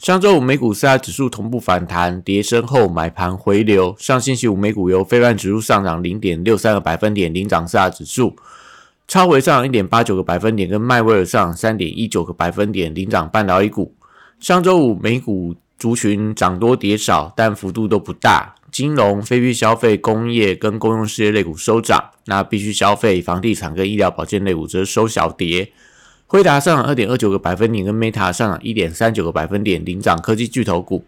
[0.00, 3.94] 上周五美股四大指数同步反弹，跌升后买盘回流。
[3.98, 8.34] 上星期五美股由非半指数上涨零点六三个百分点领涨四大指数，
[9.06, 13.94] 超微上涨一点八九个百分点，跟迈威尔上涨三点一九个百分点领涨半导体股。
[14.38, 18.54] 上周五美股族群涨多跌少，但幅度都不大。
[18.72, 25.70] 金融、非必消费、工业跟公用事业类股收涨，那必须消费、房地产跟医疗保健类股则收小跌。
[26.30, 31.04] 辉达上涨二点二九个百分点，跟 Meta 上涨一点三九个百分点，领涨科技巨头股。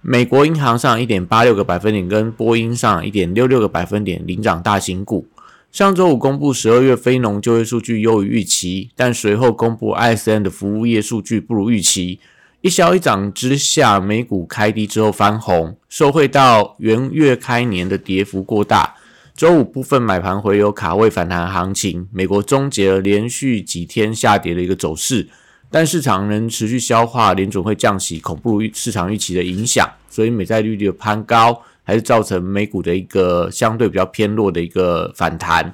[0.00, 5.28] 美国银行上一点八六个百分点，跟波音上一点六六个百分点，领涨大型股。
[5.70, 12.18] 上周五公布十二月非农就业数据优于预期，但随后公布 ISM 的服务业数据不如预期，
[12.60, 18.96] 一消一涨之下，美股开低之后翻红，受惠到元月开年的跌幅过大。
[19.38, 25.28] 周五部分买盘回流卡位反弹行情，美国终结了连续几天下跌的一个走势，
[25.70, 35.72] 但市场仍持续消化联准会降息恐怖市场预期的影响，所以美债利率的攀高还是造成美股的一个相对比较偏弱的一个反弹。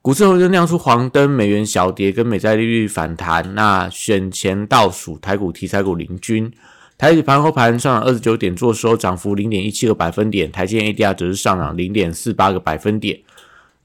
[0.00, 6.52] 股市红灯亮出黄灯，美元小跌跟美债利率反弹，那选前倒数台股题材股领军。
[6.96, 10.50] 台指盘后盘上涨二十九点，做收涨幅零点一七个百分点。
[10.50, 13.20] 台积 ADR 则是上涨零点四八个百分点。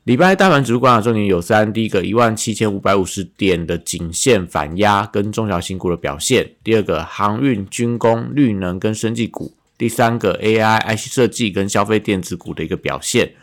[0.04, 13.34] 礼拜大盘指数观察重点有三：第一个一万七千五百五十点的颈线反压跟中小型股的表现；第二个航运、军工、绿能跟生技股；第三个 AI、IC 设计跟消费电子股的一个表现。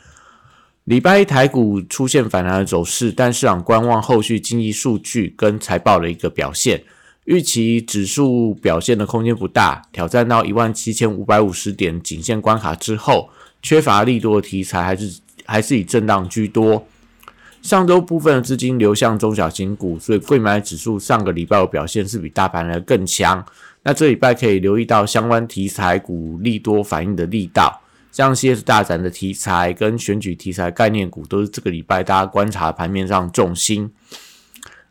[0.84, 6.82] 礼拜一台股出现反弹的走势，但市场观望后续经济数据跟财报的一个表现。
[7.26, 13.28] 预期指数表现的空间不大，挑战到一万七千五百五十点颈线关卡之后，
[13.60, 16.86] 缺乏利多的题材还是还是以震荡居多。
[17.62, 23.44] 上周部分的资金流向中小型股，所以贵买指数上个礼拜的表现是比大盘来更强。
[23.82, 27.80] 那这礼拜可以留意到相关题材股利多反应的力道，
[28.12, 33.90] 像 CS 大展的题材跟选举题材概念股，都是这个礼拜大家观察盘面上重心。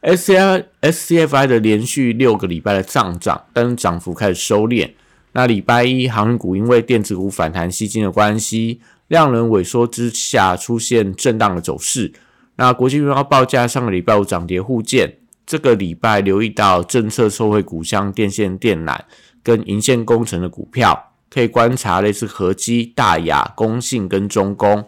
[0.06, 4.92] S C I S C F I 的连续六个礼拜的上涨，但是涨幅开始收敛。
[5.32, 12.14] 那礼拜一航运股因为电子股反弹吸金的关系，量能萎缩之下出现震荡的走势。
[12.58, 19.00] 那国际原油报价上个礼拜五涨跌互见，这个礼拜留意到政策受惠股像电线电缆
[19.42, 24.86] 跟银线工程的股票，可以观察类似合基、大雅、工信跟中工。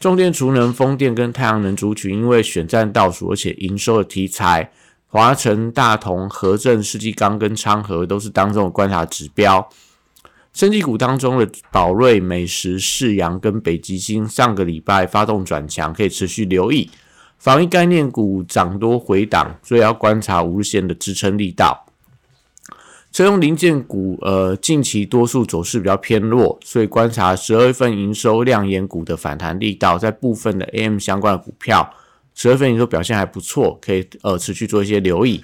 [0.00, 4.70] 重电、储能、风电跟太阳能族群，因为选战倒数，而且营收的题材，
[5.08, 9.68] 华晨、大同、和正、世纪钢跟昌河都是当中的观察指标。
[10.52, 16.88] 升级股当中的宝瑞、美食、世阳跟北极星，上个礼拜发动转强，可以持续留意。
[17.36, 21.87] 防疫概念股涨多回档，所以要观察无日线的支撑力道。
[23.18, 31.92] 车用零件股，呃，近期多数走势比较偏弱，所以观察十二月份营收亮眼股的反弹力道，在部分的 AM 相关的股票，
[32.32, 35.42] 十二月份营收表现还不错，可以呃持续做一些留意。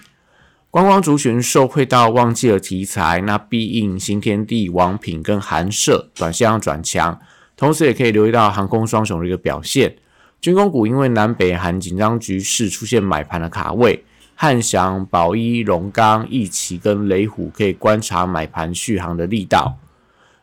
[0.71, 7.19] 观光族群受惠到旺季的题材，那必应新天地、王品跟韩社短线上转强，
[7.57, 9.97] 同时也可以留意到航空双雄的一个表现。
[10.41, 14.05] 军工股因为南北韩紧张局势出现买盘的卡位。
[14.35, 19.79] 汉翔、宝一、龙钢、易奇跟雷虎可以观察买盘续航的力道。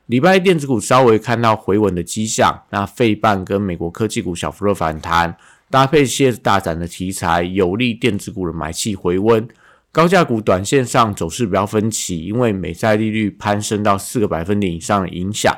[0.07, 5.37] 礼拜电子股稍微看到回稳的迹象，那费半跟美国科技股小幅的反弹，
[5.69, 9.47] 搭配些大展的题材，有利电子股的买气回温。
[9.91, 15.53] 高价股短线上走势比较分歧，因为美债利率攀升到四个百分点以上的影响，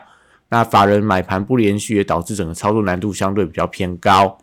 [0.49, 4.37] 那法人买盘不连续，也导致整个操作难度相对比较偏高。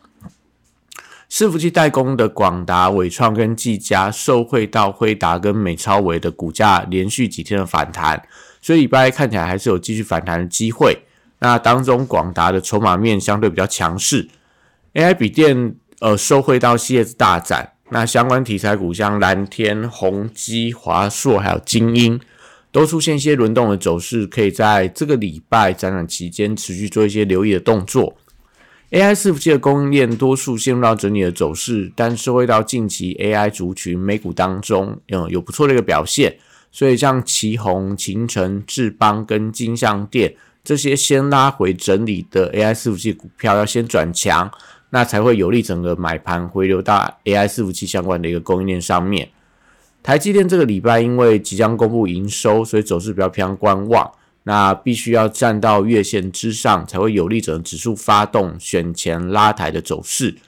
[1.31, 8.21] 伺服器代工的广达、伟创跟技嘉受惠到辉达跟美超维的股价连续几天的反弹，
[8.61, 10.99] 所以礼拜看起来还是有继续反弹的机会。
[11.38, 14.29] 那当中广达的筹码面相对比较强势
[14.94, 22.21] ，AI 笔电呃受惠到 CS 大展，那相关题材股像蓝天、宏基、华硕还有精英
[22.73, 28.17] 都出现一些轮动的走势，可以在这个礼拜展览期间持续做一些留意的动作。
[28.91, 36.37] AI 伺服器的供应链多数陷入到整理的走势，但是会到近期 AI 族群美股当中，嗯，有不错的一个表现，
[36.73, 40.35] 所以像旗宏、秦城、智邦跟金相店
[40.65, 44.51] 这些先拉回整理的 AI 伺服器股票，要先转强，
[44.91, 49.29] 那才会有利整个买盘回流到 AI 伺服器相关的一个供应链上面。
[50.03, 54.11] 台积电这个礼拜因为即将公布营收，所以走势比较偏观望。
[54.50, 60.38] 那必须要站到月线之上，才会有利整指数发动选前拉抬的走势。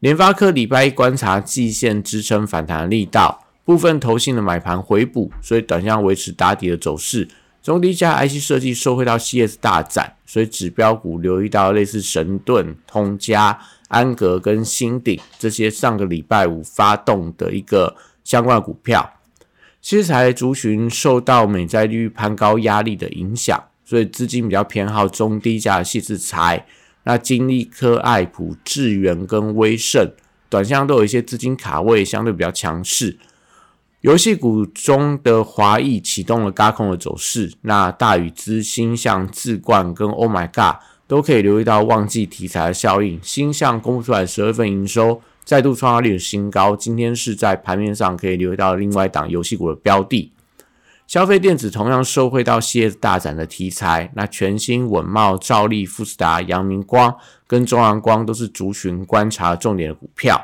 [0.00, 7.26] 联发科礼拜一观察季线支撑反弹力道，部分投信的买盘回补，所以短线维持打底的走势。
[7.62, 13.58] 中低价 IC 设计受惠到 CS 大展，所以指标股留意到类似神盾、通家、
[13.88, 19.10] 安格跟新鼎这些上个礼拜五发动的一个相关的股票。
[19.88, 26.66] 其材族群受到美债利率攀高压力的影响，所以资金比较偏好中低价的细制材。
[27.04, 30.12] 那金利科、爱普、智源跟威盛，
[30.50, 33.18] 短线都有一些资金卡位，相对比较强势。
[34.02, 43.18] 游戏股中的华裔启动了高空的走势，那大宇资、星象、智冠跟 Oh My God 都可以留意到旺季题材的效应。
[43.22, 45.22] 星象公布出来十二份营收。
[45.48, 46.76] 再度创下历史新高。
[46.76, 50.30] 今天是在盘面上可以留意到另外一档游戏股的标的，
[51.06, 54.12] 消费电子同样受惠到 CS 大展的题材。
[54.14, 57.16] 那全新稳茂、兆利、富士达、阳明光
[57.46, 60.38] 跟中阳光都是族群观察重点的股票。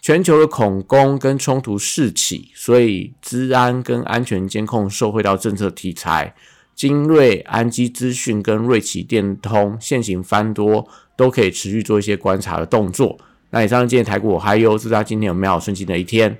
[0.00, 6.34] 全球的恐攻跟冲突四起，所以治安跟安全监控受惠到政策题材。
[6.74, 13.20] 精锐、安基资讯跟瑞奇电通现行翻多，都可以持续做一些观察的动作。
[13.54, 16.34] 那以上今天台股嗨哟，祝大家今天有美好顺心的一天。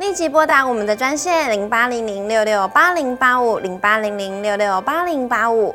[0.00, 5.74] 立即拨打我们的专线零八零零六六八零八五零八零零六六八零八五。